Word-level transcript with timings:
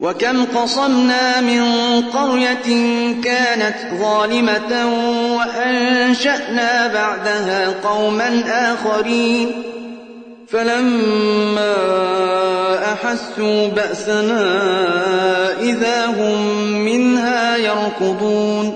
وكم 0.00 0.44
قصمنا 0.44 1.40
من 1.40 1.62
قرية 2.00 2.68
كانت 3.24 3.76
ظالمة 4.00 4.72
وأنشأنا 5.36 6.86
بعدها 6.86 7.74
قوما 7.84 8.42
آخرين. 8.48 9.62
فلما 10.48 11.74
أحسوا 12.92 13.68
بأسنا 13.68 14.42
إذا 15.60 16.06
هم 16.06 16.62
منها 16.72 17.56
يركضون. 17.56 18.74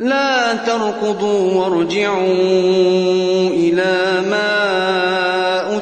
لا 0.00 0.54
تركضوا 0.54 1.54
وارجعوا 1.54 2.28
إلى 3.50 4.22
ما 4.30 5.33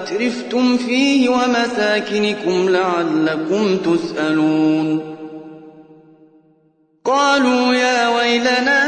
أترفتم 0.02 0.76
فيه 0.76 1.28
ومساكنكم 1.28 2.68
لعلكم 2.68 3.76
تسألون. 3.76 5.16
قالوا 7.04 7.74
يا 7.74 8.08
ويلنا 8.08 8.84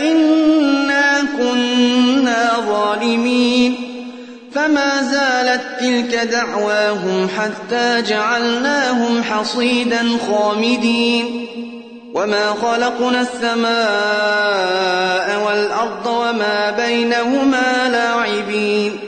إنا 0.00 1.24
كنا 1.38 2.50
ظالمين. 2.68 3.76
فما 4.54 5.02
زالت 5.02 5.62
تلك 5.80 6.14
دعواهم 6.14 7.28
حتى 7.38 8.02
جعلناهم 8.02 9.22
حصيدا 9.22 10.06
خامدين. 10.30 11.46
وما 12.14 12.54
خلقنا 12.62 13.20
السماء 13.20 13.68
والأرض 15.46 16.06
وما 16.06 16.70
بينهما 16.70 17.88
لاعبين. 17.92 19.07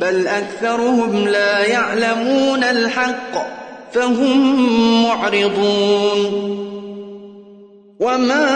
بل 0.00 0.28
أكثرهم 0.28 1.28
لا 1.28 1.64
يعلمون 1.64 2.64
الحق 2.64 3.32
فهم 3.92 5.02
معرضون. 5.02 6.20
وما 8.00 8.48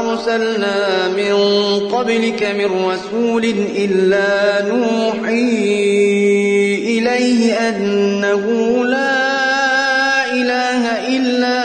أرسلنا 0.00 1.08
من 1.08 1.34
قبلك 1.88 2.42
من 2.42 2.90
رسول 2.90 3.44
إلا 3.76 4.62
نوحي 4.68 5.52
إليه 6.98 7.68
أنه 7.68 8.44
لا 8.84 10.32
إله 10.32 11.08
إلا 11.16 11.58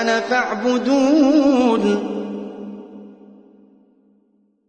أنا 0.00 0.20
فاعبدون. 0.20 1.37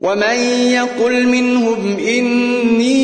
ومن 0.00 0.36
يقل 0.72 1.28
منهم 1.28 1.98
إني 1.98 3.00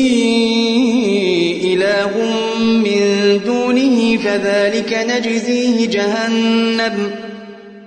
إله 1.73 2.11
من 2.57 3.39
دونه 3.45 4.17
فذلك 4.17 5.05
نجزيه 5.09 5.87
جهنم 5.87 7.11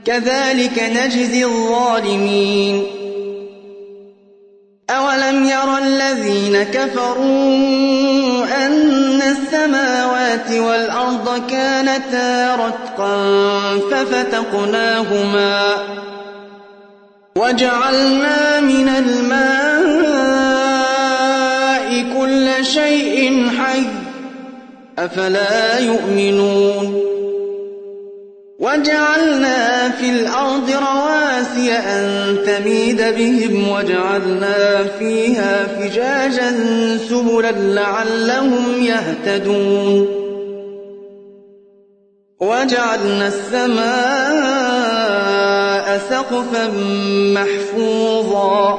كذلك 0.05 0.83
نجزي 0.97 1.45
الظالمين 1.45 2.87
أولم 4.91 5.45
ير 5.45 5.79
الذين 5.79 6.63
كفروا 6.63 8.45
أن 8.67 9.23
السماوات 9.23 10.51
والأرض 10.51 11.43
كانتا 11.51 12.55
رتقا 12.55 13.19
ففتقناهما 13.91 15.75
وجعلنا 17.37 18.61
من 18.61 18.89
الماء 18.89 20.31
كل 22.19 22.65
شيء 22.65 23.49
حي 23.59 23.83
أفلا 24.99 25.79
يؤمنون 25.79 27.01
وجعلنا 28.59 29.91
في 29.91 30.11
الأرض 30.11 30.71
رواسي 30.71 31.73
أن 31.73 32.37
تميد 32.47 33.03
بهم 33.03 33.69
وجعلنا 33.69 34.85
فيها 34.99 35.67
فجاجا 35.67 36.53
سبلا 37.09 37.51
لعلهم 37.51 38.83
يهتدون 38.83 40.09
وجعلنا 42.41 43.29
السماء 43.29 45.00
سقفا 45.99 46.71
محفوظا. 47.35 48.79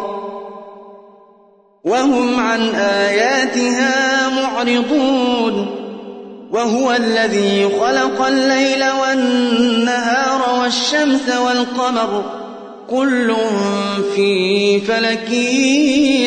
وهم 1.84 2.40
عن 2.40 2.69
آياتها 2.75 4.30
معرضون. 4.30 5.75
وهو 6.52 6.92
الذي 6.92 7.69
خلق 7.80 8.25
الليل 8.25 8.84
والنهار 8.84 10.60
والشمس 10.62 11.36
والقمر. 11.46 12.24
كل 12.90 13.36
في 14.16 14.80
فلك 14.80 15.31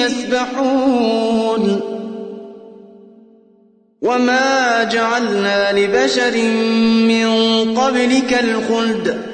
يسبحون. 0.05 1.81
وما 4.03 4.83
جعلنا 4.83 5.73
لبشر 5.73 6.37
من 7.09 7.29
قبلك 7.79 8.45
الخلد. 8.45 9.34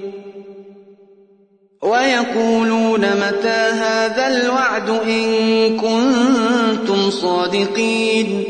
ويقولون 1.81 2.99
متى 2.99 3.61
هذا 3.71 4.27
الوعد 4.27 4.89
إن 4.89 5.77
كنتم 5.77 7.09
صادقين؟ 7.09 8.43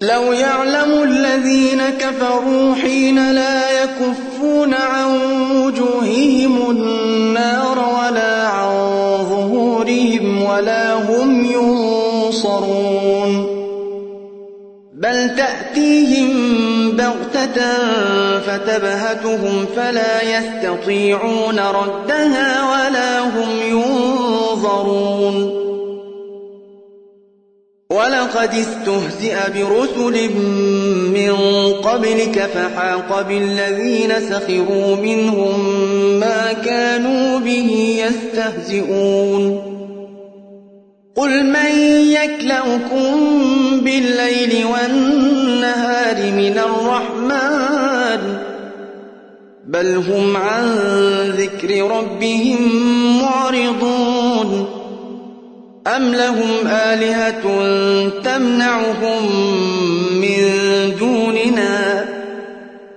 لو 0.00 0.32
يعلم 0.32 1.02
الذين 1.02 1.82
كفروا 2.00 2.74
حين 2.74 3.32
لا 3.32 3.82
يكفون 3.82 4.74
عن 4.74 5.20
وجوههم 5.56 6.70
النار 6.70 7.78
ولا 7.78 8.48
عن 8.48 8.70
ظهورهم 9.30 10.42
ولا 10.42 10.94
هم 10.94 11.44
ينصرون. 11.44 12.76
بل 14.94 15.36
تأتيهم 15.36 16.75
بغتة 16.96 17.78
فتبهتهم 18.38 19.66
فلا 19.76 20.38
يستطيعون 20.38 21.58
ردها 21.58 22.70
ولا 22.72 23.20
هم 23.20 23.48
ينظرون. 23.70 25.66
ولقد 27.90 28.50
استهزئ 28.54 29.36
برسل 29.54 30.30
من 31.14 31.34
قبلك 31.72 32.50
فحاق 32.54 33.22
بالذين 33.28 34.12
سخروا 34.30 34.96
منهم 34.96 35.60
ما 36.20 36.52
كانوا 36.52 37.38
به 37.38 37.98
يستهزئون. 38.06 39.65
قل 41.16 41.46
من 41.46 41.78
يكلؤكم 42.12 43.10
بالليل 43.80 44.64
والنهار 44.66 46.16
من 46.32 46.58
الرحمن 46.58 48.38
بل 49.66 49.96
هم 49.96 50.36
عن 50.36 50.64
ذكر 51.30 51.90
ربهم 51.90 52.58
معرضون 53.22 54.68
أم 55.86 56.14
لهم 56.14 56.66
آلهة 56.66 57.42
تمنعهم 58.24 59.22
من 60.20 60.42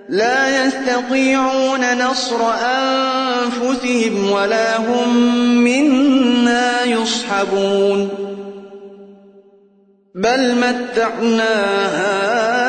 لا 0.10 0.66
يستطيعون 0.66 1.98
نصر 1.98 2.38
أنفسهم 2.52 4.32
ولا 4.32 4.78
هم 4.78 5.18
منا 5.64 6.84
يصحبون. 6.84 8.10
بل 10.16 10.56
متعنا 10.56 11.56
هؤلاء 11.96 12.69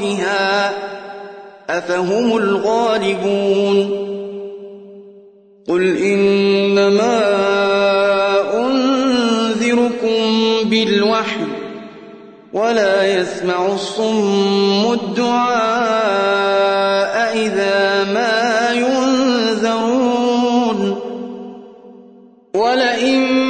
أطرافها 0.00 0.72
أفهم 1.70 2.36
الغالبون 2.36 3.90
قل 5.68 5.96
إنما 5.96 7.20
أنذركم 8.54 10.20
بالوحي 10.64 11.46
ولا 12.52 13.20
يسمع 13.20 13.66
الصم 13.66 14.92
الدعاء 14.92 15.60
إذا 17.36 18.04
ما 18.04 18.70
ينذرون 18.72 20.20
ولئن 22.54 23.49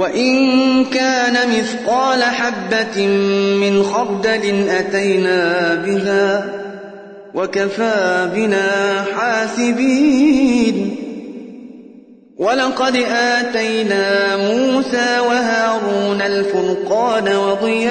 وإن 0.00 0.84
كان 0.84 1.36
مثقال 1.58 2.22
حبة 2.22 3.06
من 3.60 3.82
خردل 3.82 4.68
أتينا 4.68 5.74
بها 5.86 6.44
وكفى 7.34 8.28
بنا 8.34 9.04
حاسبين. 9.16 10.96
ولقد 12.38 12.96
آتينا 13.12 14.36
موسى 14.36 15.20
وهارون 15.20 16.22
الفرقان 16.22 17.36
وضياء 17.36 17.90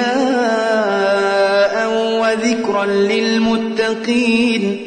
وذكرا 2.20 2.86
للمتقين. 2.86 4.86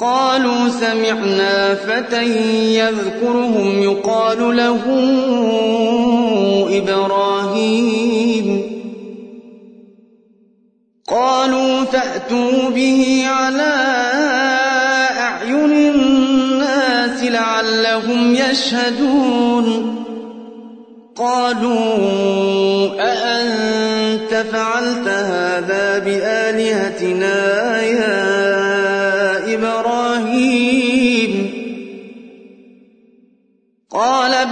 قالوا 0.00 0.68
سمعنا 0.68 1.74
فتى 1.74 2.24
يذكرهم 2.78 3.82
يقال 3.82 4.56
له 4.56 4.80
إبراهيم. 6.78 8.62
قالوا 11.08 11.84
فأتوا 11.84 12.70
به 12.70 13.24
على 13.26 13.74
أعين 15.18 15.72
الناس 15.72 17.24
لعلهم 17.24 18.34
يشهدون. 18.34 19.96
قالوا 21.16 21.98
أأنت 23.00 24.34
فعلت 24.52 25.08
هذا 25.08 25.98
بآلهتنا 25.98 27.82
يا 27.82 28.19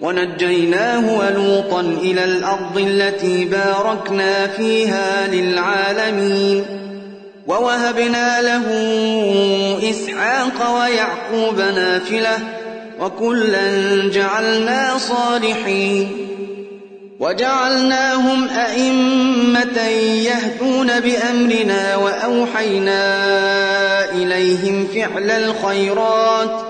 ونجيناه 0.00 1.18
ولوطا 1.18 1.80
إلى 1.80 2.24
الأرض 2.24 2.76
التي 2.78 3.44
باركنا 3.44 4.46
فيها 4.46 5.26
للعالمين 5.26 6.64
ووهبنا 7.46 8.42
له 8.42 8.66
إسحاق 9.90 10.80
ويعقوب 10.80 11.60
نافلة 11.60 12.38
وكلا 13.00 14.08
جعلنا 14.12 14.98
صالحين 14.98 16.26
وجعلناهم 17.20 18.48
أئمة 18.48 19.80
يهدون 20.24 21.00
بأمرنا 21.00 21.96
وأوحينا 21.96 23.04
إليهم 24.12 24.86
فعل 24.94 25.30
الخيرات 25.30 26.69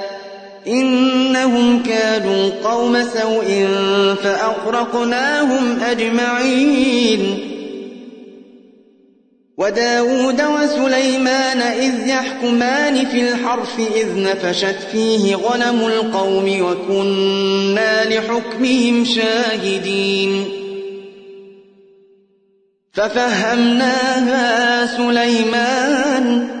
إنهم 0.67 1.83
كانوا 1.83 2.49
قوم 2.63 3.03
سوء 3.03 3.67
فأغرقناهم 4.23 5.79
أجمعين. 5.79 7.47
وداود 9.57 10.41
وسليمان 10.41 11.61
إذ 11.61 12.07
يحكمان 12.07 13.05
في 13.05 13.31
الحرف 13.31 13.79
إذ 13.95 14.23
نفشت 14.23 14.77
فيه 14.91 15.35
غنم 15.35 15.85
القوم 15.87 16.61
وكنا 16.61 18.03
لحكمهم 18.05 19.05
شاهدين. 19.05 20.45
ففهمناها 22.93 24.85
سليمان 24.97 26.60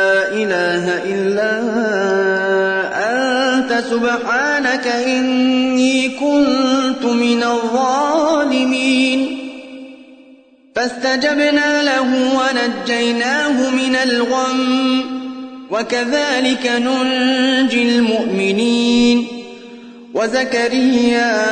إله 0.33 1.03
إلا 1.05 1.51
أنت. 2.93 3.83
سبحانك 3.91 4.87
إني 4.87 6.09
كنت 6.09 7.05
من 7.05 7.43
الظالمين. 7.43 9.37
فاستجبنا 10.75 11.83
له 11.83 12.37
ونجيناه 12.39 13.69
من 13.69 13.95
الغم. 13.95 15.03
وكذلك 15.71 16.71
ننجي 16.77 17.81
المؤمنين. 17.83 19.27
وزكريا 20.13 21.51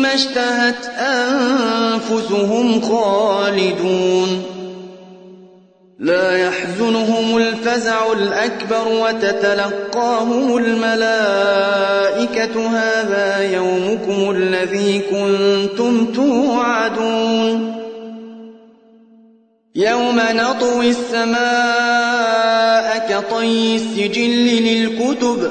فيما 0.00 0.14
اشتهت 0.14 0.86
أنفسهم 0.98 2.80
خالدون 2.80 4.42
لا 5.98 6.36
يحزنهم 6.36 7.36
الفزع 7.36 8.12
الأكبر 8.12 8.88
وتتلقاهم 8.88 10.56
الملائكة 10.56 11.56
هذا 12.68 13.52
يومكم 13.54 14.30
الذي 14.30 14.98
كنتم 14.98 16.12
توعدون 16.12 17.76
يوم 19.74 20.20
نطوي 20.32 20.90
السماء 20.90 21.38
كطي 23.08 23.76
السجل 23.76 24.46
للكتب 24.62 25.50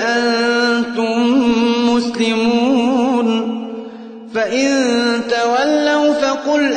فقل 6.31 6.73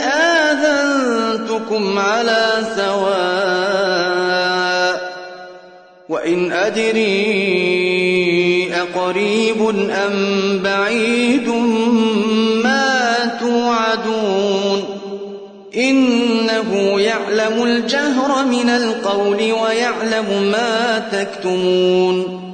آذنتكم 0.50 1.98
على 1.98 2.46
سواء 2.76 3.94
وإن 6.08 6.52
أدري 6.52 7.14
أقريب 8.74 9.68
أم 9.90 10.58
بعيد 10.64 11.48
ما 12.64 13.16
توعدون 13.40 14.84
إنه 15.76 17.00
يعلم 17.00 17.62
الجهر 17.62 18.44
من 18.44 18.68
القول 18.68 19.52
ويعلم 19.52 20.50
ما 20.52 20.98
تكتمون 21.12 22.53